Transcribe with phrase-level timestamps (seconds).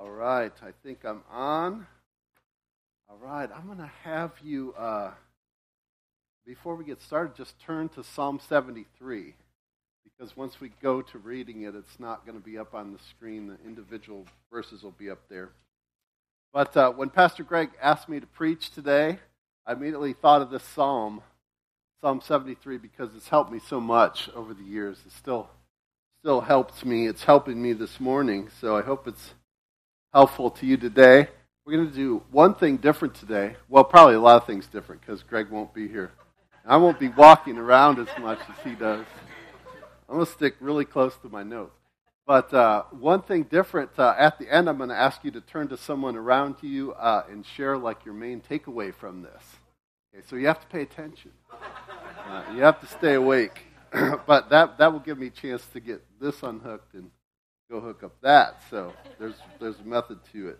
[0.00, 1.86] All right, I think I'm on.
[3.10, 5.10] All right, I'm going to have you, uh,
[6.46, 9.34] before we get started, just turn to Psalm 73.
[10.02, 12.98] Because once we go to reading it, it's not going to be up on the
[13.10, 13.48] screen.
[13.48, 15.50] The individual verses will be up there.
[16.50, 19.18] But uh, when Pastor Greg asked me to preach today,
[19.66, 21.20] I immediately thought of this psalm,
[22.00, 24.96] Psalm 73, because it's helped me so much over the years.
[25.04, 25.50] It still,
[26.22, 27.06] still helps me.
[27.06, 28.48] It's helping me this morning.
[28.62, 29.34] So I hope it's
[30.12, 31.28] helpful to you today.
[31.64, 33.56] We're going to do one thing different today.
[33.68, 36.10] Well, probably a lot of things different because Greg won't be here.
[36.66, 39.06] I won't be walking around as much as he does.
[40.08, 41.76] I'm going to stick really close to my notes.
[42.26, 45.40] But uh, one thing different uh, at the end, I'm going to ask you to
[45.40, 49.42] turn to someone around you uh, and share like your main takeaway from this.
[50.12, 51.30] Okay, so you have to pay attention.
[52.26, 53.62] Uh, you have to stay awake.
[54.26, 57.10] but that that will give me a chance to get this unhooked and
[57.70, 58.60] go hook up that.
[58.68, 60.58] So there's there's a method to it.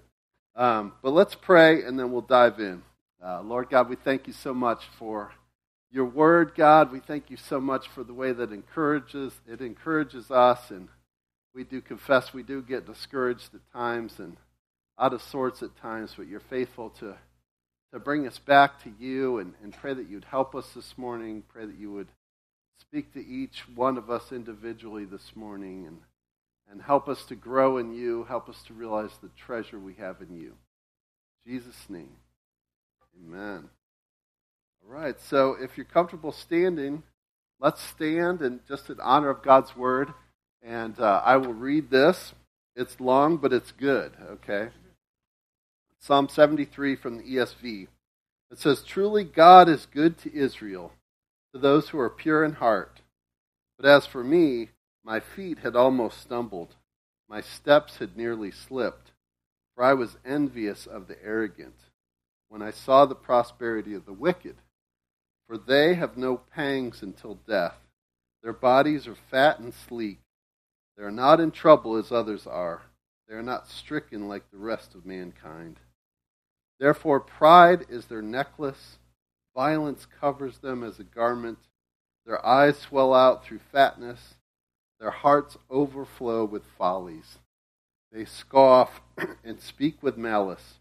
[0.55, 2.83] Um, but let's pray and then we'll dive in.
[3.23, 5.33] Uh, Lord God, we thank you so much for
[5.91, 6.93] your word, God.
[6.93, 10.89] We thank you so much for the way that encourages it encourages us, and
[11.53, 14.37] we do confess we do get discouraged at times and
[14.99, 17.17] out of sorts at times, but you're faithful to
[17.93, 21.43] to bring us back to you and, and pray that you'd help us this morning.
[21.53, 22.09] Pray that you would
[22.81, 25.99] speak to each one of us individually this morning and
[26.71, 28.25] and help us to grow in you.
[28.25, 30.55] Help us to realize the treasure we have in you.
[31.45, 32.17] In Jesus' name,
[33.27, 33.69] amen.
[34.83, 37.03] All right, so if you're comfortable standing,
[37.61, 40.13] let's stand and just in honor of God's word.
[40.63, 42.35] And uh, I will read this.
[42.77, 44.69] It's long, but it's good, okay?
[45.99, 47.89] Psalm 73 from the ESV.
[48.51, 50.93] It says, Truly God is good to Israel,
[51.53, 53.01] to those who are pure in heart.
[53.77, 54.71] But as for me,
[55.05, 56.77] my feet had almost stumbled,
[57.29, 59.13] my steps had nearly slipped,
[59.75, 61.77] for I was envious of the arrogant
[62.49, 64.57] when I saw the prosperity of the wicked.
[65.47, 67.77] For they have no pangs until death.
[68.43, 70.21] Their bodies are fat and sleek.
[70.97, 72.83] They are not in trouble as others are.
[73.29, 75.79] They are not stricken like the rest of mankind.
[76.79, 78.99] Therefore, pride is their necklace,
[79.55, 81.59] violence covers them as a garment.
[82.27, 84.35] Their eyes swell out through fatness
[85.01, 87.39] their hearts overflow with follies.
[88.13, 89.01] They scoff
[89.45, 90.81] and speak with malice.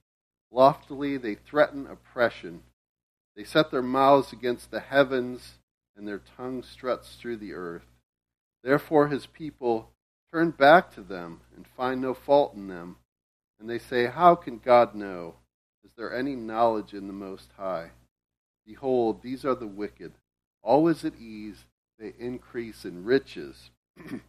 [0.51, 2.63] Loftily they threaten oppression.
[3.35, 5.59] They set their mouths against the heavens,
[5.95, 7.85] and their tongue struts through the earth.
[8.63, 9.91] Therefore his people
[10.33, 12.97] turn back to them and find no fault in them.
[13.59, 15.35] And they say, How can God know?
[15.83, 17.91] Is there any knowledge in the Most High?
[18.65, 20.13] Behold, these are the wicked.
[20.61, 21.65] Always at ease,
[21.97, 23.71] they increase in riches.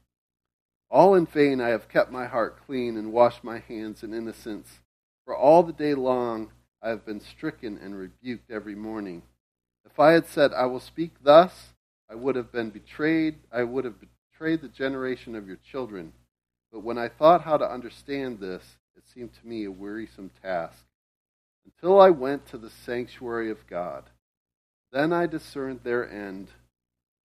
[0.90, 4.80] all in vain I have kept my heart clean and washed my hands in innocence.
[5.24, 6.50] For all the day long
[6.82, 9.22] I have been stricken and rebuked every morning.
[9.84, 11.74] If I had said, I will speak thus,
[12.10, 13.36] I would have been betrayed.
[13.52, 16.12] I would have betrayed the generation of your children.
[16.72, 20.84] But when I thought how to understand this, it seemed to me a wearisome task.
[21.64, 24.04] Until I went to the sanctuary of God.
[24.92, 26.48] Then I discerned their end.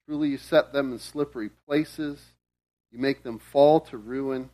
[0.05, 2.34] Truly, you set them in slippery places.
[2.95, 4.50] You make them fall to ruin.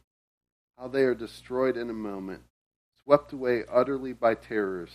[0.75, 2.41] How they are destroyed in a moment,
[3.03, 4.89] swept away utterly by terrors,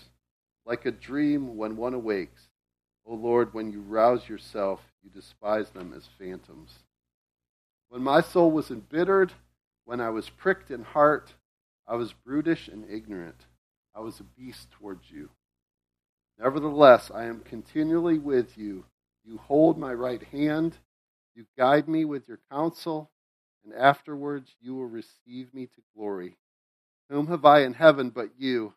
[0.64, 2.48] like a dream when one awakes.
[3.06, 6.80] O Lord, when you rouse yourself, you despise them as phantoms.
[7.88, 9.32] When my soul was embittered,
[9.84, 11.34] when I was pricked in heart,
[11.86, 13.46] I was brutish and ignorant.
[13.94, 15.30] I was a beast towards you.
[16.36, 18.86] Nevertheless, I am continually with you.
[19.24, 20.78] You hold my right hand.
[21.36, 23.08] You guide me with your counsel
[23.66, 26.37] and afterwards you will receive me to glory.
[27.10, 28.72] Whom have I in heaven but you?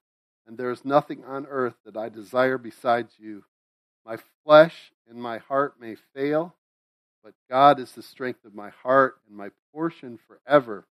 [0.48, 3.44] And there is nothing on earth that I desire besides you.
[4.06, 6.56] My flesh and my heart may fail,
[7.24, 10.88] but God is the strength of my heart and my portion forever.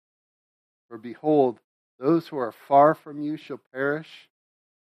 [0.89, 1.59] For behold,
[1.99, 4.29] those who are far from you shall perish.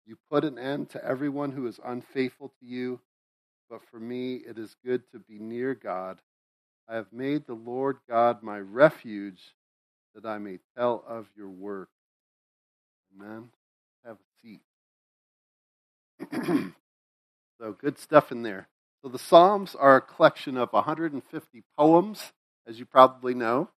[0.06, 3.00] You put an end to everyone who is unfaithful to you.
[3.68, 6.18] But for me, it is good to be near God.
[6.88, 9.54] I have made the Lord God my refuge
[10.14, 11.88] that I may tell of your work.
[13.14, 13.48] Amen.
[14.04, 14.60] Have a seat.
[17.60, 18.68] so, good stuff in there.
[19.02, 22.32] So, the Psalms are a collection of 150 poems,
[22.66, 23.70] as you probably know.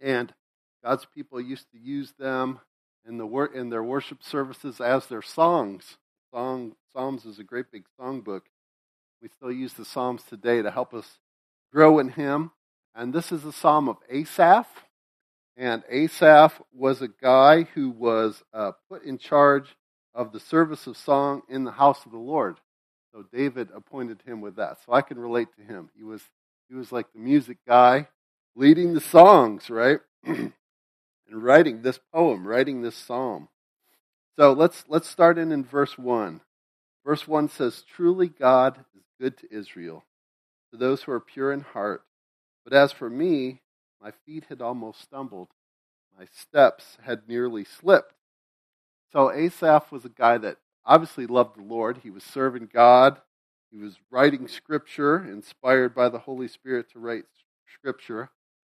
[0.00, 0.32] And
[0.84, 2.60] God's people used to use them
[3.06, 5.96] in, the wor- in their worship services as their songs.
[6.32, 8.42] Song, Psalms is a great big songbook.
[9.22, 11.18] We still use the Psalms today to help us
[11.76, 12.52] grow in Him.
[12.94, 14.66] And this is a psalm of Asaph.
[15.58, 19.76] And Asaph was a guy who was uh, put in charge
[20.14, 22.56] of the service of song in the house of the Lord.
[23.12, 24.78] So David appointed him with that.
[24.86, 25.90] So I can relate to him.
[25.94, 26.22] He was
[26.70, 28.08] he was like the music guy,
[28.54, 30.00] leading the songs, right?
[30.24, 30.52] and
[31.28, 33.48] writing this poem, writing this psalm.
[34.38, 36.40] So let's let's start in in verse 1.
[37.04, 40.04] Verse 1 says, "Truly God is good to Israel,
[40.78, 42.04] those who are pure in heart.
[42.64, 43.62] But as for me,
[44.00, 45.48] my feet had almost stumbled.
[46.18, 48.14] My steps had nearly slipped."
[49.12, 51.98] So Asaph was a guy that obviously loved the Lord.
[51.98, 53.20] He was serving God.
[53.70, 57.24] He was writing scripture, inspired by the Holy Spirit to write
[57.72, 58.30] scripture.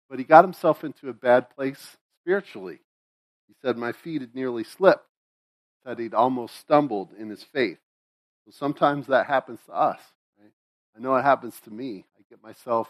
[0.10, 2.80] But he got himself into a bad place spiritually.
[3.48, 5.08] He said, My feet had nearly slipped.
[5.84, 7.80] Said he'd almost stumbled in his faith.
[8.46, 10.02] So sometimes that happens to us.
[10.96, 12.06] I know it happens to me.
[12.18, 12.88] I get myself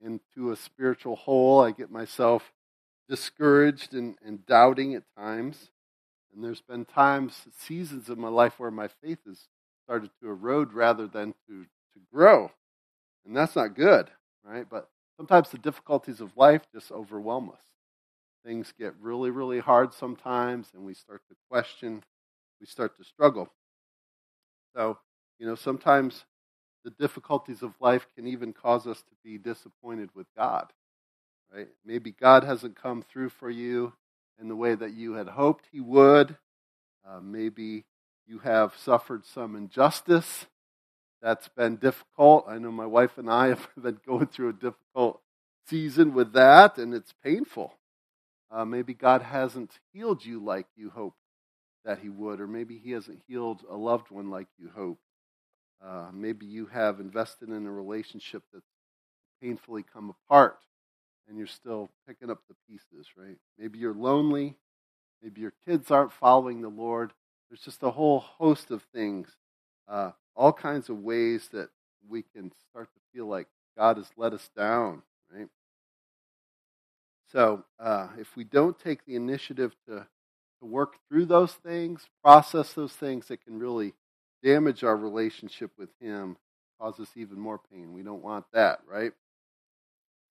[0.00, 1.60] into a spiritual hole.
[1.60, 2.52] I get myself
[3.08, 5.70] discouraged and, and doubting at times.
[6.34, 9.48] And there's been times, seasons of my life where my faith has
[9.84, 12.50] started to erode rather than to, to grow.
[13.24, 14.10] And that's not good,
[14.44, 14.66] right?
[14.68, 17.62] But sometimes the difficulties of life just overwhelm us.
[18.44, 22.04] Things get really, really hard sometimes, and we start to question,
[22.60, 23.48] we start to struggle.
[24.76, 24.98] So,
[25.38, 26.24] you know, sometimes
[26.86, 30.72] the difficulties of life can even cause us to be disappointed with God,
[31.52, 31.66] right?
[31.84, 33.92] Maybe God hasn't come through for you
[34.40, 36.36] in the way that you had hoped he would.
[37.04, 37.86] Uh, maybe
[38.24, 40.46] you have suffered some injustice.
[41.20, 42.44] That's been difficult.
[42.46, 45.20] I know my wife and I have been going through a difficult
[45.66, 47.74] season with that, and it's painful.
[48.48, 51.18] Uh, maybe God hasn't healed you like you hoped
[51.84, 55.00] that He would, or maybe He hasn't healed a loved one like you hoped.
[55.84, 58.64] Uh, maybe you have invested in a relationship that's
[59.42, 60.58] painfully come apart
[61.28, 63.36] and you're still picking up the pieces, right?
[63.58, 64.56] Maybe you're lonely.
[65.22, 67.12] Maybe your kids aren't following the Lord.
[67.48, 69.28] There's just a whole host of things,
[69.88, 71.70] uh, all kinds of ways that
[72.08, 75.02] we can start to feel like God has let us down,
[75.32, 75.48] right?
[77.32, 80.06] So uh, if we don't take the initiative to,
[80.60, 83.94] to work through those things, process those things, it can really
[84.46, 86.36] damage our relationship with Him,
[86.80, 87.92] cause us even more pain.
[87.92, 89.12] We don't want that, right?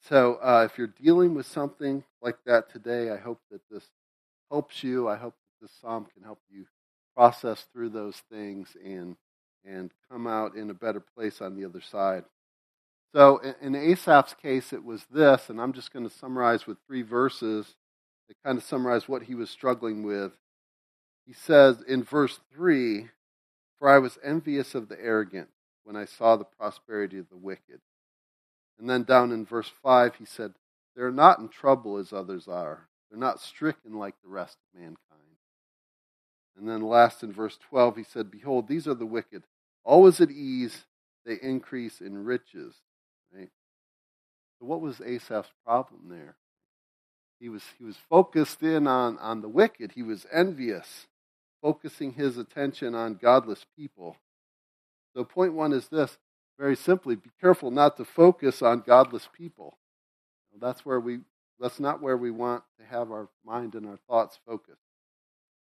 [0.10, 3.84] So uh, if you're dealing with something like that today, I hope that this
[4.50, 5.10] helps you.
[5.10, 6.66] I hope that this psalm can help you
[7.16, 9.16] process through those things and
[9.66, 12.24] and come out in a better place on the other side.
[13.16, 17.02] So in, Asaph's case, it was this, and I'm just going to summarize with three
[17.02, 17.74] verses
[18.28, 20.34] that kind of summarize what he was struggling with.
[21.26, 23.10] He says in verse 3
[23.80, 25.50] For I was envious of the arrogant
[25.84, 27.82] when I saw the prosperity of the wicked.
[28.80, 30.54] And then down in verse 5, he said,
[30.96, 35.00] They're not in trouble as others are, they're not stricken like the rest of mankind.
[36.58, 39.44] And then last in verse 12, he said, Behold, these are the wicked.
[39.84, 40.86] Always at ease,
[41.26, 42.76] they increase in riches.
[43.34, 43.50] Right?
[44.60, 46.38] So what was Asaph's problem there?
[47.40, 49.92] He was, he was focused in on, on the wicked.
[49.92, 51.08] He was envious,
[51.66, 54.18] focusing his attention on godless people.
[55.16, 56.20] So point one is this
[56.60, 59.80] very simply, be careful not to focus on godless people.
[60.62, 61.22] That's where we
[61.60, 64.78] that's not where we want to have our mind and our thoughts focused.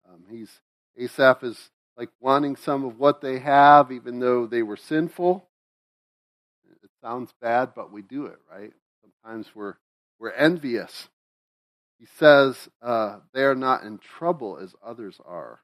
[0.08, 0.60] Um, he's
[0.98, 5.48] Asaph is like wanting some of what they have, even though they were sinful.
[6.84, 8.74] It sounds bad, but we do it, right?
[9.02, 9.76] Sometimes we're
[10.20, 11.08] we're envious.
[12.00, 15.62] He says uh, they are not in trouble as others are?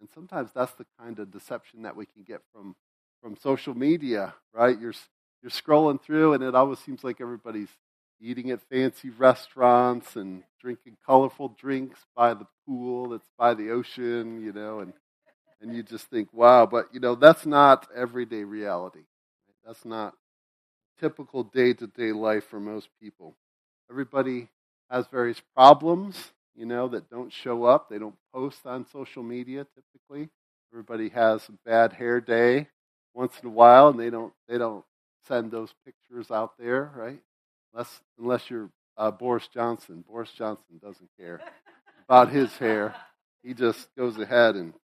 [0.00, 2.76] And sometimes that's the kind of deception that we can get from
[3.22, 4.78] from social media, right?
[4.78, 4.94] You're
[5.42, 7.70] you're scrolling through, and it always seems like everybody's
[8.20, 14.42] eating at fancy restaurants and drinking colorful drinks by the pool that's by the ocean,
[14.42, 14.92] you know, and
[15.60, 19.04] and you just think, wow, but you know that's not everyday reality.
[19.66, 20.14] That's not
[21.00, 23.36] typical day to day life for most people.
[23.90, 24.48] Everybody
[24.90, 27.88] has various problems, you know, that don't show up.
[27.88, 30.28] They don't post on social media typically.
[30.72, 32.68] Everybody has a bad hair day
[33.14, 34.84] once in a while, and they don't they don't
[35.28, 37.20] send those pictures out there, right?
[37.72, 40.04] Unless unless you're uh, Boris Johnson.
[40.06, 41.40] Boris Johnson doesn't care
[42.08, 42.94] about his hair.
[43.44, 44.74] He just goes ahead and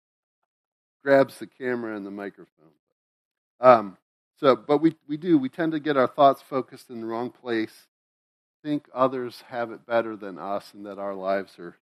[1.03, 2.71] grabs the camera and the microphone.
[3.61, 3.97] Um,
[4.39, 7.31] so, but we we do we tend to get our thoughts focused in the wrong
[7.31, 7.75] place.
[8.65, 11.77] Think others have it better than us, and that our lives are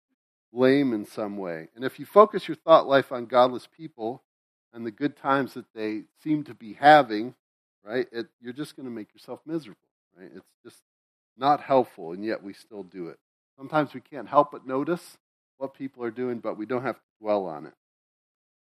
[0.53, 1.67] lame in some way.
[1.75, 4.23] And if you focus your thought life on godless people,
[4.73, 7.35] and the good times that they seem to be having,
[7.83, 9.77] right, it, you're just going to make yourself miserable,
[10.17, 10.29] right?
[10.33, 10.81] It's just
[11.37, 13.19] not helpful, and yet we still do it.
[13.57, 15.17] sometimes we can't help but notice
[15.57, 17.73] what people are doing, but we don't have to dwell on it.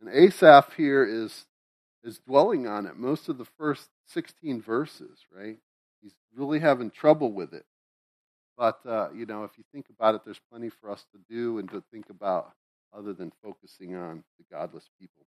[0.02, 1.46] And Asaph here is
[2.04, 5.58] is dwelling on it most of the first 16 verses, right?
[6.02, 7.66] He's really having trouble with it.
[8.58, 11.58] But, uh, you know, if you think about it, there's plenty for us to do
[11.58, 12.52] and to think about
[12.96, 15.26] other than focusing on the godless people.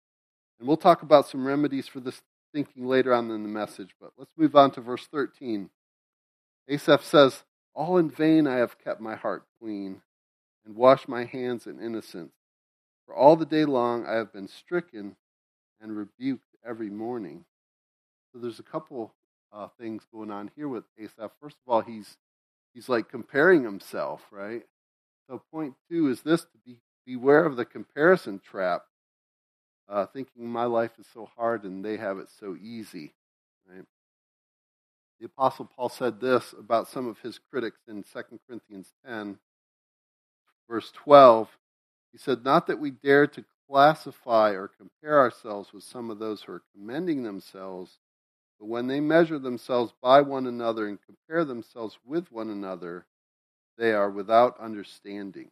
[0.58, 2.20] And we'll talk about some remedies for this
[2.52, 5.70] thinking later on in the message, but let's move on to verse 13.
[6.68, 10.02] Asaph says, All in vain I have kept my heart clean
[10.64, 12.32] and washed my hands in innocence.
[13.06, 15.16] For all the day long I have been stricken
[15.80, 17.44] and rebuked every morning.
[18.32, 19.14] So there's a couple
[19.52, 21.32] uh, things going on here with Asaph.
[21.40, 22.16] First of all, he's
[22.74, 24.62] he's like comparing himself, right?
[25.28, 28.82] So point two is this: to be beware of the comparison trap,
[29.88, 33.12] uh, thinking my life is so hard and they have it so easy.
[33.68, 33.84] Right?
[35.18, 39.38] The Apostle Paul said this about some of his critics in 2 Corinthians 10,
[40.68, 41.48] verse 12.
[42.12, 46.42] He said, Not that we dare to classify or compare ourselves with some of those
[46.42, 47.98] who are commending themselves,
[48.60, 53.06] but when they measure themselves by one another and compare themselves with one another,
[53.78, 55.50] they are without understanding.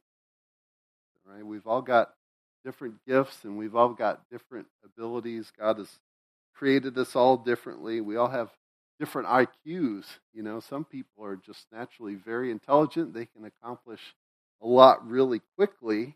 [1.24, 1.44] Right?
[1.44, 2.12] We've all got
[2.64, 5.50] different gifts and we've all got different abilities.
[5.58, 5.88] God has
[6.54, 8.02] created us all differently.
[8.02, 8.50] We all have
[9.00, 10.04] different IQs.
[10.34, 13.14] You know, some people are just naturally very intelligent.
[13.14, 14.00] They can accomplish
[14.60, 16.14] a lot really quickly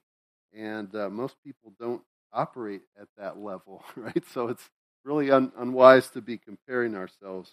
[0.54, 2.02] and uh, most people don't
[2.34, 4.24] operate at that level, right?
[4.34, 4.68] So it's
[5.04, 7.52] really un- unwise to be comparing ourselves.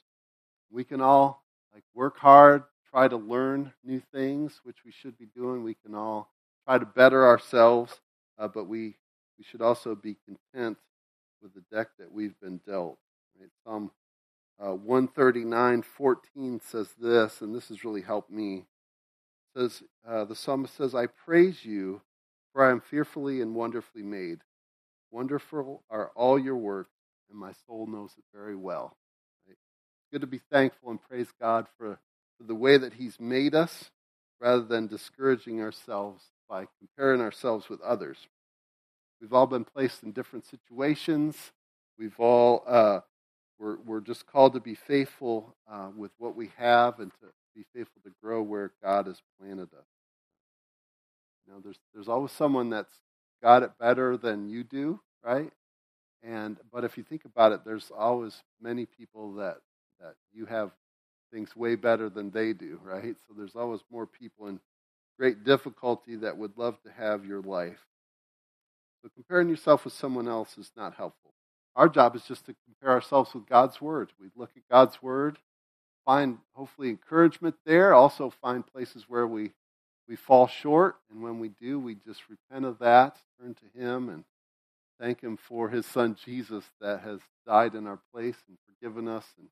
[0.72, 5.28] We can all like work hard, try to learn new things, which we should be
[5.36, 5.64] doing.
[5.64, 6.30] We can all
[6.66, 8.00] try to better ourselves,
[8.38, 8.96] uh, but we
[9.38, 10.78] we should also be content
[11.42, 12.98] with the deck that we've been dealt.
[13.40, 13.50] Right?
[13.64, 13.92] Psalm
[14.62, 18.66] uh, 139, 14 says this, and this has really helped me.
[19.56, 22.02] It says uh, the psalmist says, "I praise you,
[22.54, 24.40] for I am fearfully and wonderfully made.
[25.12, 26.92] Wonderful are all your works,
[27.30, 28.98] and my soul knows it very well.
[29.48, 29.56] Right?
[29.56, 32.00] It's good to be thankful and praise God for,
[32.38, 33.92] for the way that He's made us
[34.40, 38.18] rather than discouraging ourselves by comparing ourselves with others.
[39.22, 41.36] We've all been placed in different situations.
[41.98, 43.02] We've all, uh,
[43.60, 47.66] we're, we're just called to be faithful uh, with what we have and to be
[47.76, 49.86] faithful to grow where God has planted us.
[51.46, 52.94] You know, there's there's always someone that's
[53.42, 55.52] got it better than you do, right?
[56.24, 59.58] And but if you think about it, there's always many people that
[60.00, 60.72] that you have
[61.32, 63.16] things way better than they do, right?
[63.28, 64.60] So there's always more people in
[65.18, 67.80] great difficulty that would love to have your life.
[69.02, 71.32] So comparing yourself with someone else is not helpful.
[71.76, 74.12] Our job is just to compare ourselves with God's Word.
[74.20, 75.38] We look at God's Word,
[76.06, 79.52] find hopefully encouragement there, also find places where we
[80.08, 84.10] we fall short, and when we do, we just repent of that, turn to Him,
[84.10, 84.24] and
[85.00, 89.26] thank Him for His Son Jesus that has died in our place and forgiven us
[89.38, 89.48] and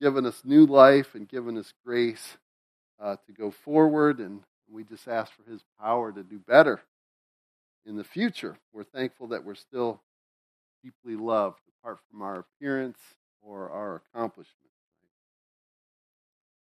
[0.00, 2.38] given us new life and given us grace
[3.00, 4.18] uh, to go forward.
[4.18, 6.80] And we just ask for His power to do better
[7.86, 8.56] in the future.
[8.72, 10.00] We're thankful that we're still
[10.82, 12.98] deeply loved apart from our appearance
[13.42, 14.56] or our accomplishments.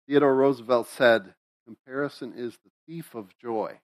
[0.06, 1.34] Theodore Roosevelt said,
[1.66, 3.78] Comparison is the thief of joy.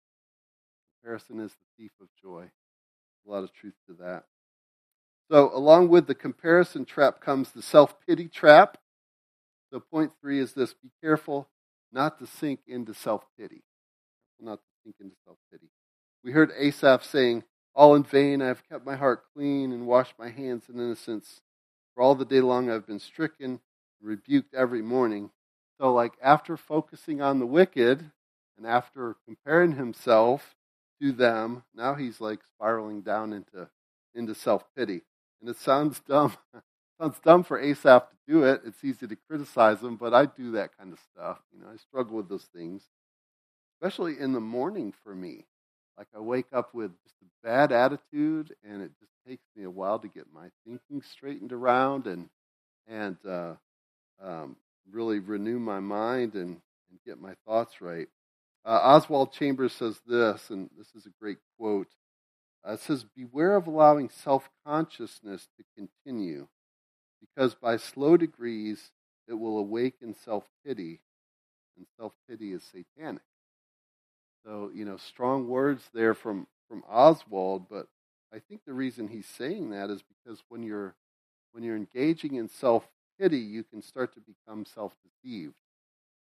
[1.02, 2.44] Comparison is the thief of joy.
[3.26, 4.24] A lot of truth to that.
[5.30, 8.78] So, along with the comparison trap comes the self pity trap.
[9.72, 11.48] So, point three is this be careful
[11.92, 13.62] not to sink into self pity.
[14.40, 15.70] Not to sink into self pity.
[16.22, 20.14] We heard Asaph saying, All in vain I have kept my heart clean and washed
[20.18, 21.40] my hands in innocence.
[21.94, 23.60] For all the day long I've been stricken,
[24.02, 25.30] rebuked every morning.
[25.80, 28.10] So, like, after focusing on the wicked
[28.56, 30.54] and after comparing himself
[31.00, 33.68] to them, now he's like spiraling down into,
[34.14, 35.02] into self pity.
[35.40, 36.34] And it sounds dumb.
[37.00, 38.62] sounds dumb for Asaph to do it.
[38.64, 41.40] It's easy to criticize him, but I do that kind of stuff.
[41.52, 42.82] You know, I struggle with those things,
[43.74, 45.46] especially in the morning for me.
[45.98, 49.70] Like I wake up with just a bad attitude, and it just takes me a
[49.70, 52.28] while to get my thinking straightened around and
[52.88, 53.54] and uh,
[54.22, 54.56] um,
[54.90, 56.60] really renew my mind and,
[56.90, 58.08] and get my thoughts right.
[58.64, 61.88] Uh, Oswald Chambers says this, and this is a great quote.
[62.66, 66.48] Uh, it says, Beware of allowing self consciousness to continue,
[67.20, 68.90] because by slow degrees
[69.28, 71.00] it will awaken self pity,
[71.76, 73.22] and self pity is satanic.
[74.46, 77.88] So, you know, strong words there from, from Oswald, but
[78.32, 80.94] I think the reason he's saying that is because when you're
[81.52, 82.88] when you're engaging in self
[83.20, 85.54] pity, you can start to become self deceived.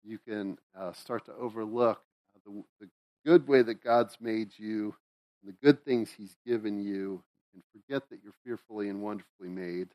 [0.03, 2.01] You can uh, start to overlook
[2.49, 2.89] the, the,
[3.25, 4.95] good way that God's made you,
[5.43, 7.21] the good things He's given you,
[7.53, 9.89] and forget that you're fearfully and wonderfully made.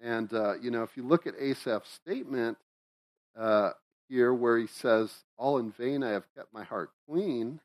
[0.00, 2.58] And, uh, you know, if you look at Asaph's statement
[3.38, 3.70] uh,
[4.08, 7.60] here, where he says, All in vain I have kept my heart clean,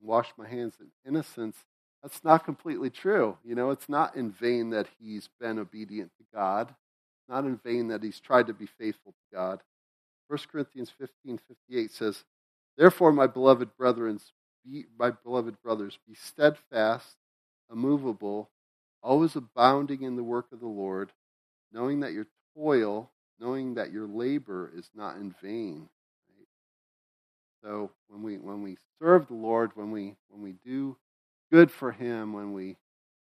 [0.00, 1.56] and washed my hands in innocence,
[2.02, 3.36] that's not completely true.
[3.44, 6.74] You know, it's not in vain that he's been obedient to God,
[7.28, 9.60] not in vain that he's tried to be faithful to God.
[10.28, 12.24] 1 Corinthians 15 58 says,
[12.76, 14.20] Therefore, my beloved brethren,
[14.64, 17.16] be, my beloved brothers, be steadfast,
[17.70, 18.50] immovable,
[19.02, 21.12] always abounding in the work of the Lord,
[21.72, 25.88] knowing that your toil, knowing that your labor is not in vain.
[26.36, 26.48] Right?
[27.62, 30.96] So when we when we serve the Lord, when we when we do
[31.50, 32.76] good for Him, when we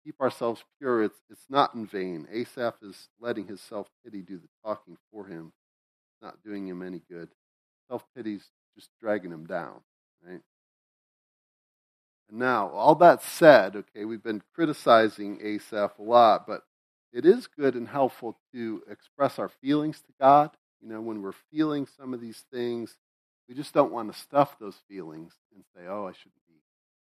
[0.05, 2.27] keep ourselves pure, it's it's not in vain.
[2.31, 5.51] Asaph is letting his self pity do the talking for him,
[6.21, 7.29] not doing him any good.
[7.89, 9.81] Self pity's just dragging him down,
[10.25, 10.41] right?
[12.29, 16.63] And now, all that said, okay, we've been criticizing Asaph a lot, but
[17.13, 20.51] it is good and helpful to express our feelings to God.
[20.81, 22.97] You know, when we're feeling some of these things,
[23.47, 26.61] we just don't want to stuff those feelings and say, oh, I shouldn't be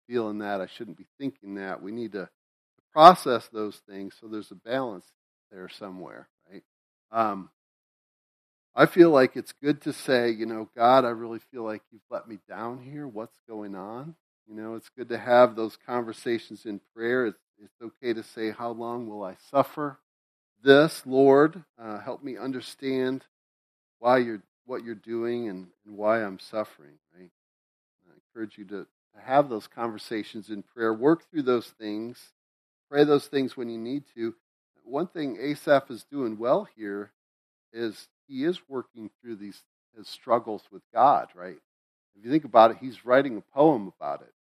[0.08, 0.62] feeling that.
[0.62, 1.82] I shouldn't be thinking that.
[1.82, 2.30] We need to
[2.94, 5.06] process those things so there's a balance
[5.52, 6.64] there somewhere, right?
[7.12, 7.50] Um,
[8.74, 12.02] I feel like it's good to say, you know, God, I really feel like you've
[12.10, 13.08] let me down here.
[13.08, 14.16] What's going on?
[14.48, 17.26] You know, it's good to have those conversations in prayer.
[17.28, 20.00] It's it's okay to say, How long will I suffer
[20.64, 21.64] this, Lord?
[21.80, 23.26] Uh, help me understand
[24.00, 27.30] why you're what you're doing and, and why I'm suffering, right?
[28.10, 30.94] I encourage you to, to have those conversations in prayer.
[30.94, 32.18] Work through those things.
[32.90, 34.36] Pray those things when you need to.
[34.84, 37.12] One thing Asaph is doing well here
[37.74, 39.62] is he is working through these
[39.98, 41.58] his struggles with God, right?
[42.16, 44.34] If you think about it, he's writing a poem about it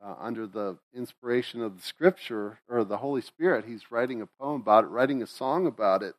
[0.00, 3.64] uh, under the inspiration of the scripture or the Holy Spirit.
[3.64, 6.14] He's writing a poem about it, writing a song about it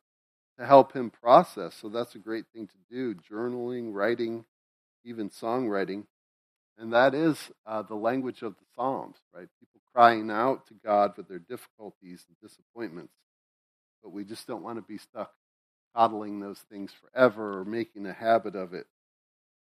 [0.58, 1.74] to help him process.
[1.74, 4.44] So that's a great thing to do journaling, writing,
[5.02, 6.04] even songwriting.
[6.78, 9.48] And that is uh, the language of the Psalms, right?
[9.58, 13.14] People crying out to God with their difficulties and disappointments.
[14.02, 15.32] But we just don't want to be stuck
[15.94, 18.86] coddling those things forever or making a habit of it.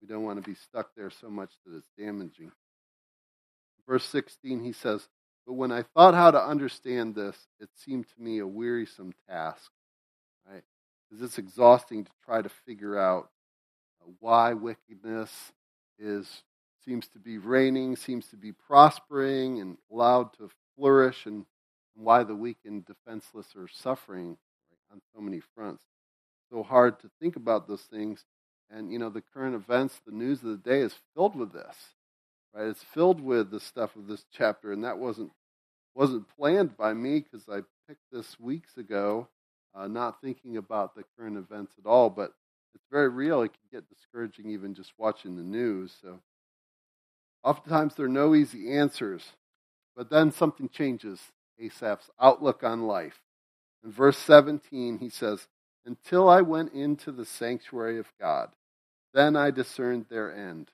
[0.02, 2.52] We don't want to be stuck there so much that it's damaging.
[3.88, 5.08] Verse 16, he says,
[5.46, 9.72] But when I thought how to understand this, it seemed to me a wearisome task,
[10.50, 10.64] right?
[11.10, 13.30] Because it's exhausting to try to figure out
[14.02, 15.32] uh, why wickedness
[16.00, 16.44] is
[16.84, 21.46] seems to be reigning, seems to be prospering and allowed to flourish, and,
[21.96, 24.38] and why the weak and defenseless are suffering
[24.92, 25.84] on so many fronts.
[26.52, 28.24] So hard to think about those things.
[28.70, 31.76] And, you know, the current events, the news of the day is filled with this.
[32.54, 32.68] Right?
[32.68, 35.32] It's filled with the stuff of this chapter, and that wasn't
[35.94, 39.30] wasn't planned by me because I picked this weeks ago,
[39.74, 42.10] uh, not thinking about the current events at all.
[42.10, 42.34] But
[42.74, 43.42] it's very real.
[43.42, 45.94] It can get discouraging even just watching the news.
[46.02, 46.20] So,
[47.44, 49.24] oftentimes there are no easy answers,
[49.96, 51.20] but then something changes.
[51.60, 53.22] Asaph's outlook on life.
[53.84, 55.48] In verse 17, he says,
[55.86, 58.50] Until I went into the sanctuary of God,
[59.14, 60.72] then I discerned their end.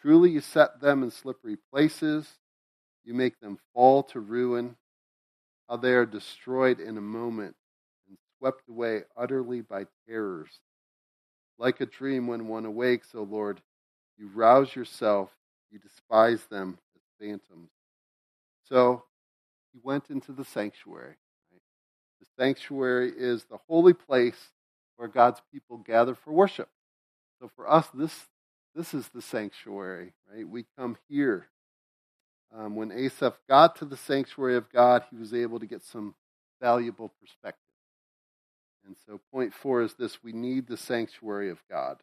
[0.00, 2.38] Truly, you set them in slippery places.
[3.04, 4.76] You make them fall to ruin.
[5.68, 7.56] How they are destroyed in a moment
[8.08, 10.60] and swept away utterly by terrors.
[11.58, 13.60] Like a dream when one awakes, O Lord,
[14.18, 15.30] you rouse yourself,
[15.70, 17.70] you despise them as phantoms.
[18.68, 19.04] So
[19.72, 21.16] he went into the sanctuary.
[22.38, 24.50] Sanctuary is the holy place
[24.96, 26.68] where God's people gather for worship.
[27.40, 28.26] So for us, this
[28.74, 30.48] this is the sanctuary, right?
[30.48, 31.46] We come here.
[32.56, 36.14] Um, when Asaph got to the sanctuary of God, he was able to get some
[36.60, 37.60] valuable perspective.
[38.86, 41.98] And so, point four is this we need the sanctuary of God.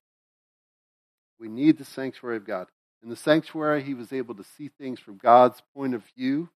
[1.39, 2.67] We need the sanctuary of God.
[3.03, 6.49] In the sanctuary, he was able to see things from God's point of view,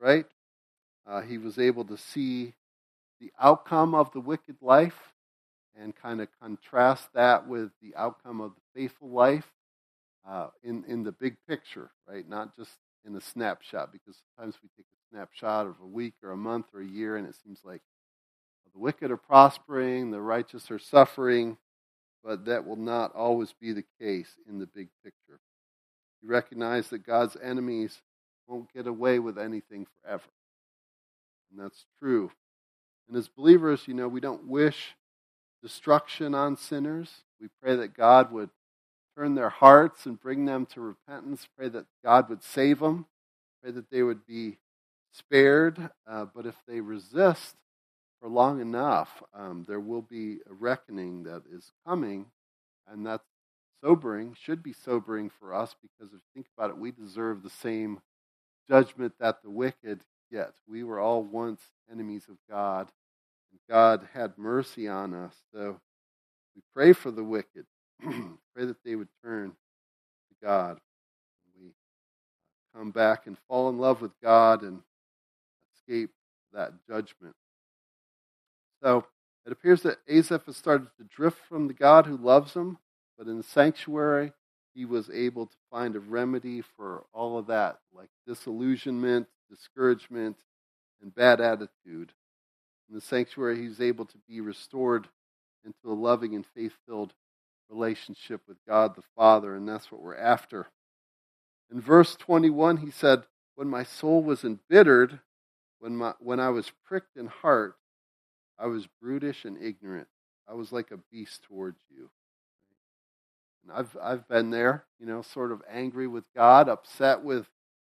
[0.00, 0.26] right?
[1.06, 2.54] Uh, he was able to see
[3.24, 5.14] the outcome of the wicked life
[5.80, 9.50] and kind of contrast that with the outcome of the faithful life
[10.28, 12.28] uh, in, in the big picture, right?
[12.28, 12.72] Not just
[13.06, 16.66] in a snapshot, because sometimes we take a snapshot of a week or a month
[16.74, 17.80] or a year, and it seems like
[18.74, 21.56] the wicked are prospering, the righteous are suffering,
[22.22, 25.40] but that will not always be the case in the big picture.
[26.22, 28.02] You recognize that God's enemies
[28.46, 30.24] won't get away with anything forever.
[31.50, 32.30] And that's true.
[33.08, 34.96] And as believers, you know, we don't wish
[35.62, 37.10] destruction on sinners.
[37.40, 38.50] We pray that God would
[39.16, 41.46] turn their hearts and bring them to repentance.
[41.56, 43.06] Pray that God would save them.
[43.62, 44.58] Pray that they would be
[45.12, 45.90] spared.
[46.06, 47.56] Uh, but if they resist
[48.20, 52.26] for long enough, um, there will be a reckoning that is coming,
[52.88, 53.24] and that's
[53.82, 57.50] sobering, should be sobering for us because if you think about it, we deserve the
[57.50, 58.00] same
[58.66, 60.52] judgment that the wicked get.
[60.68, 61.60] We were all once
[61.90, 62.90] enemies of God,
[63.52, 65.34] and God had mercy on us.
[65.52, 65.80] So
[66.54, 67.66] we pray for the wicked.
[68.00, 70.78] pray that they would turn to God.
[71.58, 74.80] We uh, come back and fall in love with God and
[75.74, 76.10] escape
[76.52, 77.34] that judgment.
[78.82, 79.06] So
[79.46, 82.78] it appears that Asaph has started to drift from the God who loves him,
[83.18, 84.32] but in the sanctuary,
[84.74, 90.36] he was able to find a remedy for all of that, like disillusionment, discouragement,
[91.00, 92.12] and bad attitude.
[92.88, 95.08] In the sanctuary, he was able to be restored
[95.64, 97.14] into a loving and faith filled
[97.70, 100.68] relationship with God the Father, and that's what we're after.
[101.70, 105.20] In verse 21, he said, When my soul was embittered,
[105.78, 107.76] when, my, when I was pricked in heart,
[108.58, 110.08] I was brutish and ignorant.
[110.48, 112.10] I was like a beast towards you.
[113.72, 117.46] I've, I've been there, you know, sort of angry with God, upset with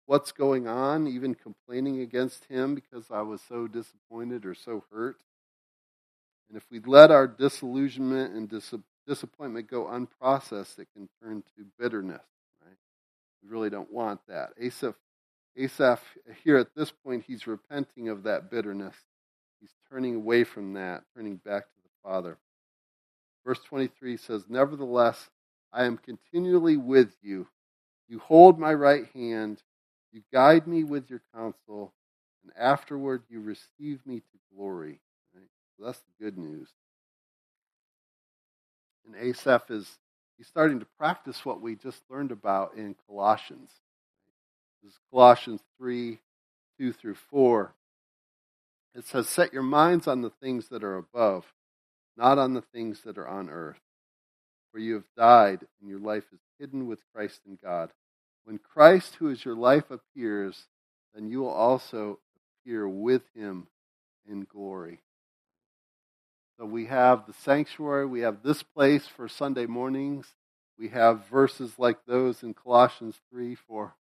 [0.07, 5.17] what's going on, even complaining against Him because I was so disappointed or so hurt.
[6.49, 8.75] And if we let our disillusionment and dis-
[9.07, 12.23] disappointment go unprocessed, it can turn to bitterness.
[12.63, 12.77] Right?
[13.43, 14.51] We really don't want that.
[14.61, 14.95] Asaph,
[15.57, 16.01] Asaph,
[16.43, 18.97] here at this point, he's repenting of that bitterness.
[19.61, 22.39] He's turning away from that, turning back to the Father.
[23.47, 25.31] Verse 23 says, Nevertheless,
[25.75, 27.49] I am continually with you.
[28.09, 29.61] You hold my right hand.
[30.13, 31.93] You guide me with your counsel.
[32.45, 35.01] And afterward, you receive me to glory.
[35.35, 35.49] Right?
[35.77, 36.69] So that's the good news.
[39.05, 39.99] And Asaph is
[40.39, 43.71] he's starting to practice what we just learned about in Colossians.
[44.83, 46.21] This is Colossians 3
[46.79, 47.75] 2 through 4.
[48.95, 51.53] It says, Set your minds on the things that are above,
[52.17, 53.81] not on the things that are on earth.
[54.75, 57.91] For you have died, and your life is hidden with Christ in God.
[58.43, 60.65] When Christ, who is your life, appears,
[61.15, 62.19] then you will also
[62.61, 63.69] appear with him
[64.29, 64.99] in glory.
[66.59, 70.35] So we have the sanctuary, we have this place for Sunday mornings,
[70.77, 73.95] we have verses like those in Colossians 3 for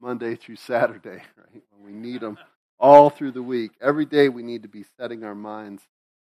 [0.00, 1.62] Monday through Saturday, right?
[1.72, 2.38] When we need them
[2.78, 3.72] all through the week.
[3.80, 5.82] Every day we need to be setting our minds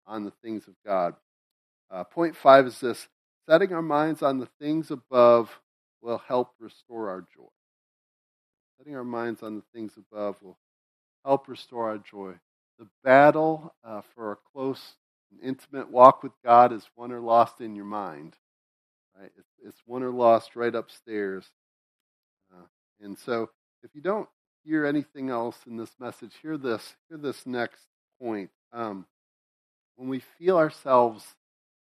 [0.07, 1.15] on the things of God.
[1.91, 3.09] Uh, point five is this
[3.49, 5.59] setting our minds on the things above
[6.01, 7.49] will help restore our joy.
[8.77, 10.59] Setting our minds on the things above will
[11.25, 12.33] help restore our joy.
[12.77, 14.93] The battle uh, for a close
[15.31, 18.35] an intimate walk with God is won or lost in your mind.
[19.19, 19.31] Right?
[19.37, 21.45] It's, it's won or lost right upstairs.
[22.53, 22.65] Uh,
[23.01, 23.49] and so,
[23.83, 24.29] if you don't
[24.63, 26.95] hear anything else in this message, hear this.
[27.09, 27.81] Hear this next
[28.21, 28.49] point.
[28.73, 29.05] Um,
[29.95, 31.35] when we feel ourselves,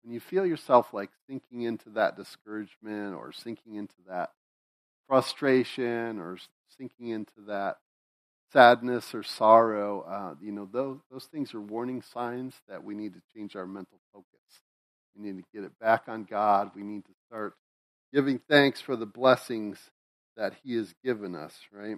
[0.06, 4.30] when you feel yourself like sinking into that discouragement or sinking into that
[5.08, 6.38] frustration or
[6.78, 7.78] sinking into that
[8.52, 13.14] sadness or sorrow, uh, you know, those, those things are warning signs that we need
[13.14, 14.26] to change our mental focus.
[15.16, 16.70] We need to get it back on God.
[16.76, 17.54] We need to start
[18.14, 19.90] giving thanks for the blessings
[20.36, 21.96] that He has given us, right?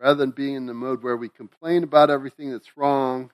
[0.00, 3.30] Rather than being in the mode where we complain about everything that's wrong,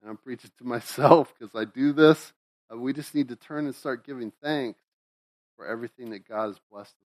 [0.00, 2.32] and I'm preaching to myself because I do this,
[2.72, 4.80] uh, we just need to turn and start giving thanks
[5.56, 7.08] for everything that God has blessed us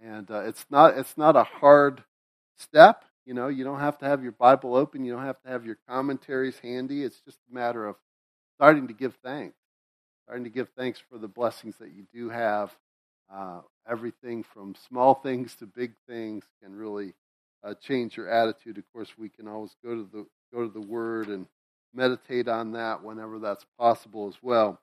[0.00, 0.08] with.
[0.10, 2.02] And uh, it's not it's not a hard
[2.58, 3.04] step.
[3.24, 5.04] You know, you don't have to have your Bible open.
[5.04, 7.02] You don't have to have your commentaries handy.
[7.02, 7.96] It's just a matter of
[8.56, 9.56] starting to give thanks.
[10.24, 12.76] Starting to give thanks for the blessings that you do have.
[13.32, 17.14] Uh, everything from small things to big things can really
[17.64, 18.78] uh, change your attitude.
[18.78, 21.46] Of course, we can always go to the go to the Word and
[21.94, 24.80] meditate on that whenever that's possible as well.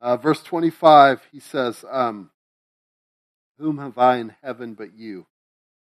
[0.00, 2.30] Uh, verse 25, he says, um,
[3.58, 5.26] Whom have I in heaven but you?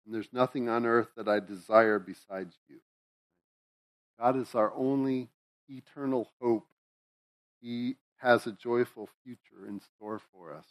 [0.05, 2.77] and there's nothing on earth that I desire besides you.
[4.19, 5.29] God is our only
[5.67, 6.67] eternal hope.
[7.61, 10.65] He has a joyful future in store for us.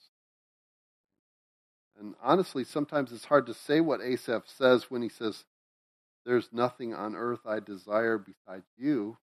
[1.98, 5.44] And honestly, sometimes it's hard to say what Asaph says when he says,
[6.24, 9.18] There's nothing on earth I desire besides you,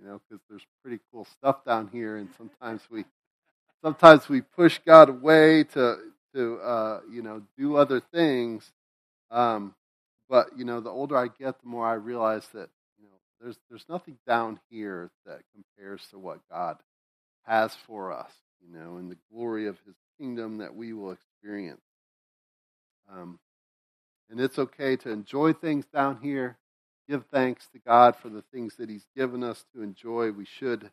[0.00, 3.04] you know, because there's pretty cool stuff down here, and sometimes we
[3.82, 5.98] sometimes we push God away to
[6.34, 8.70] to uh, you know do other things
[9.30, 9.74] um,
[10.28, 13.58] but you know, the older I get, the more I realize that you know there's
[13.68, 16.78] there's nothing down here that compares to what God
[17.44, 18.30] has for us.
[18.66, 21.82] You know, and the glory of His kingdom that we will experience.
[23.12, 23.38] Um,
[24.30, 26.56] and it's okay to enjoy things down here.
[27.08, 30.30] Give thanks to God for the things that He's given us to enjoy.
[30.32, 30.90] We should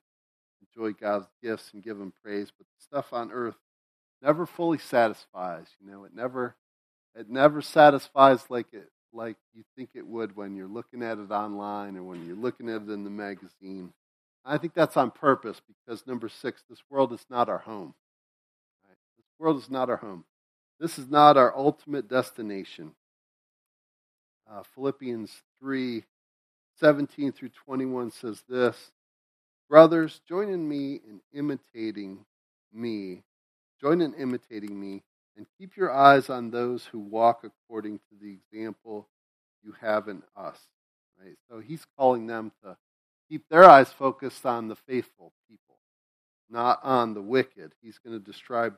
[0.76, 2.52] enjoy God's gifts and give Him praise.
[2.58, 3.56] But the stuff on earth
[4.21, 5.67] never fully satisfies.
[5.80, 6.56] You know, it never
[7.15, 11.32] it never satisfies like it like you think it would when you're looking at it
[11.32, 13.93] online or when you're looking at it in the magazine.
[14.43, 17.93] I think that's on purpose because number six, this world is not our home.
[18.88, 18.97] Right?
[19.17, 20.26] This world is not our home.
[20.80, 22.93] This is not our ultimate destination.
[24.50, 26.04] Uh, Philippians 3
[26.80, 28.91] 17 through 21 says this
[29.69, 32.26] Brothers, join in me in imitating
[32.74, 33.24] me.
[33.80, 35.04] Join in imitating me
[35.38, 39.08] and keep your eyes on those who walk according to the example
[39.63, 40.60] you have in us.
[41.19, 41.36] Right?
[41.50, 42.78] So he's calling them to
[43.30, 45.78] keep their eyes focused on the faithful people,
[46.50, 47.74] not on the wicked.
[47.82, 48.76] He's going to describe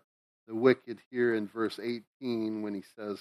[0.47, 3.17] the wicked here in verse 18 when he says,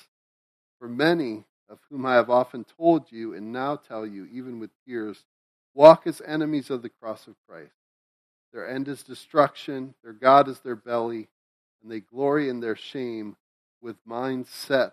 [0.79, 4.71] For many of whom I have often told you and now tell you, even with
[4.87, 5.25] tears,
[5.73, 7.73] walk as enemies of the cross of Christ.
[8.53, 11.29] Their end is destruction, their God is their belly,
[11.83, 13.37] and they glory in their shame
[13.81, 14.93] with minds set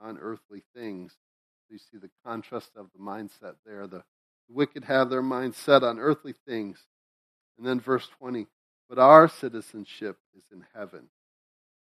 [0.00, 1.10] on earthly things.
[1.10, 3.88] So you see the contrast of the mindset there.
[3.88, 4.04] The,
[4.48, 6.78] the wicked have their minds set on earthly things.
[7.58, 8.46] And then verse 20,
[8.88, 11.08] but our citizenship is in heaven.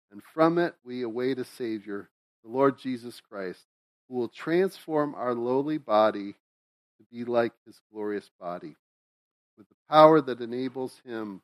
[0.10, 2.10] And from it we await a Savior,
[2.46, 3.66] the Lord Jesus Christ,
[4.08, 6.34] who will transform our lowly body
[6.98, 8.76] to be like his glorious body,
[9.58, 11.42] with the power that enables him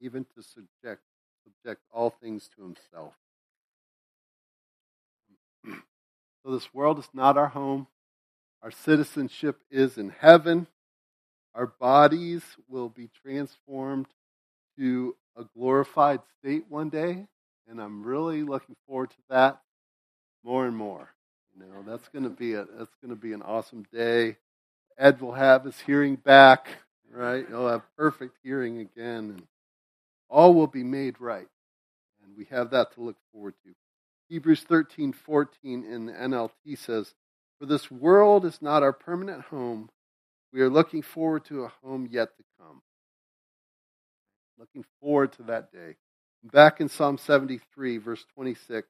[0.00, 1.02] even to subject
[1.44, 3.14] subject all things to himself.
[5.64, 7.86] so, this world is not our home.
[8.62, 10.68] Our citizenship is in heaven.
[11.54, 14.06] Our bodies will be transformed
[14.78, 17.26] to a glorified state one day,
[17.68, 19.60] and I'm really looking forward to that
[20.44, 21.10] more and more.
[21.70, 24.36] Know, that's going to be a that's going to be an awesome day.
[24.98, 26.66] Ed will have his hearing back,
[27.10, 27.46] right?
[27.48, 29.42] He'll have perfect hearing again, and
[30.28, 31.48] all will be made right.
[32.24, 33.74] And we have that to look forward to.
[34.28, 37.14] Hebrews 13 14 in the NLT says,
[37.58, 39.90] For this world is not our permanent home.
[40.52, 42.82] We are looking forward to a home yet to come.
[44.58, 45.96] Looking forward to that day.
[46.44, 48.88] Back in Psalm 73, verse 26,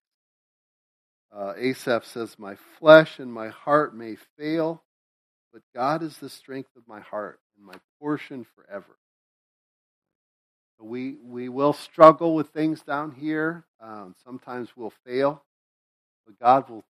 [1.35, 4.83] uh, Asaph says, My flesh and my heart may fail,
[5.53, 8.97] but God is the strength of my heart and my portion forever.
[10.81, 13.65] We, we will struggle with things down here.
[13.81, 15.43] Um, sometimes we'll fail,
[16.27, 16.85] but God will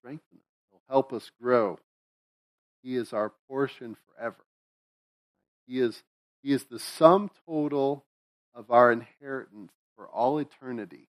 [0.00, 0.44] strengthen us.
[0.70, 1.78] He'll help us grow.
[2.82, 4.44] He is our portion forever.
[5.66, 6.02] He is,
[6.42, 8.04] he is the sum total
[8.54, 11.08] of our inheritance for all eternity.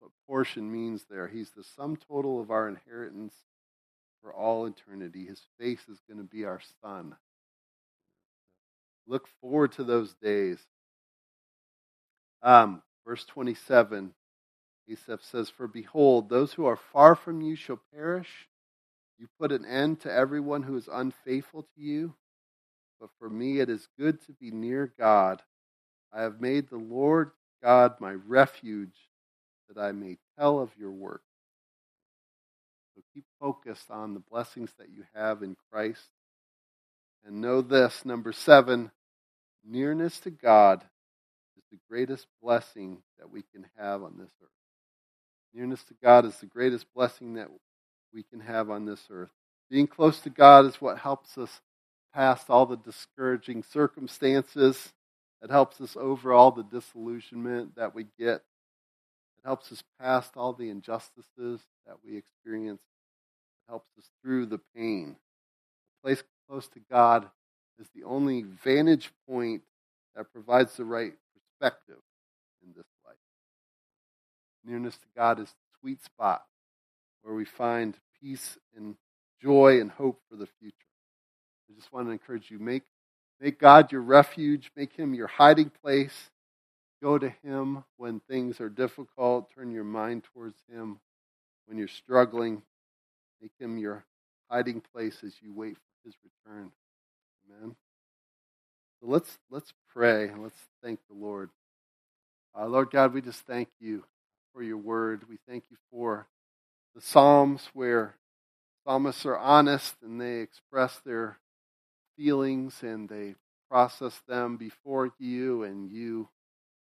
[0.00, 1.28] What portion means there.
[1.28, 3.34] He's the sum total of our inheritance
[4.22, 5.26] for all eternity.
[5.26, 7.16] His face is going to be our sun.
[9.06, 10.58] Look forward to those days.
[12.42, 14.12] Um, verse 27,
[14.88, 18.48] Asaph says, For behold, those who are far from you shall perish.
[19.18, 22.14] You put an end to everyone who is unfaithful to you.
[23.00, 25.42] But for me it is good to be near God.
[26.12, 27.32] I have made the Lord
[27.62, 28.96] God my refuge,
[29.68, 31.22] that I may tell of your work.
[32.94, 36.08] So keep focused on the blessings that you have in Christ.
[37.24, 38.90] And know this, number seven,
[39.64, 40.82] nearness to God
[41.56, 44.48] is the greatest blessing that we can have on this earth.
[45.54, 47.48] Nearness to God is the greatest blessing that
[48.12, 49.30] we can have on this earth.
[49.70, 51.60] Being close to God is what helps us
[52.14, 54.92] past all the discouraging circumstances.
[55.42, 58.42] It helps us over all the disillusionment that we get.
[59.48, 62.82] Helps us past all the injustices that we experience.
[62.82, 65.16] It helps us through the pain.
[65.16, 67.26] A place close to God
[67.80, 69.62] is the only vantage point
[70.14, 71.96] that provides the right perspective
[72.62, 73.16] in this life.
[74.66, 76.44] Nearness to God is the sweet spot
[77.22, 78.96] where we find peace and
[79.40, 80.76] joy and hope for the future.
[81.70, 82.82] I just want to encourage you make,
[83.40, 86.28] make God your refuge, make Him your hiding place.
[87.02, 89.50] Go to Him when things are difficult.
[89.54, 90.98] Turn your mind towards Him
[91.66, 92.62] when you're struggling.
[93.40, 94.04] Make Him your
[94.50, 96.72] hiding place as you wait for His return.
[97.48, 97.76] Amen.
[99.00, 101.50] So let's let's pray and let's thank the Lord.
[102.58, 104.04] Uh, Lord God, we just thank you
[104.52, 105.22] for your word.
[105.28, 106.26] We thank you for
[106.96, 108.16] the Psalms where
[108.84, 111.38] psalmists are honest and they express their
[112.16, 113.36] feelings and they
[113.70, 116.28] process them before you, and you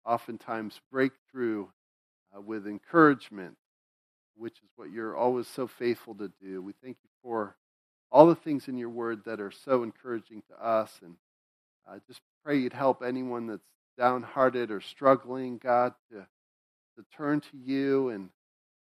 [0.06, 1.70] oftentimes break through
[2.36, 3.56] uh, with encouragement
[4.36, 6.62] which is what you're always so faithful to do.
[6.62, 7.56] We thank you for
[8.12, 10.92] all the things in your word that are so encouraging to us.
[11.04, 11.16] And
[11.88, 13.62] I just pray you'd help anyone that's
[13.98, 18.10] downhearted or struggling, God, to, to turn to you.
[18.10, 18.30] And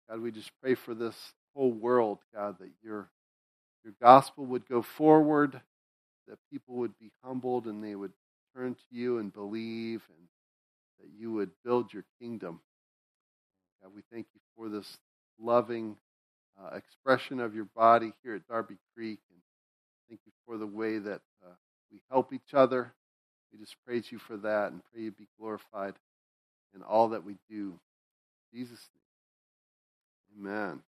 [0.09, 1.15] God, we just pray for this
[1.55, 3.09] whole world, God, that your,
[3.83, 5.61] your gospel would go forward,
[6.27, 8.13] that people would be humbled and they would
[8.55, 10.27] turn to you and believe, and
[11.03, 12.61] that you would build your kingdom.
[13.83, 14.97] God, we thank you for this
[15.39, 15.97] loving
[16.59, 19.19] uh, expression of your body here at Darby Creek.
[19.29, 19.41] And
[20.09, 21.53] thank you for the way that uh,
[21.91, 22.93] we help each other.
[23.51, 25.93] We just praise you for that and pray you be glorified
[26.75, 27.79] in all that we do.
[28.53, 28.89] In Jesus'
[30.39, 30.47] name.
[30.47, 30.92] Amen.